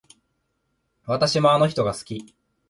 [1.05, 2.33] 私もあの人が好き